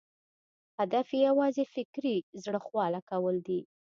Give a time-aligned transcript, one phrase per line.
[0.79, 3.61] هدف یې یوازې فکري زړه خواله کول دي.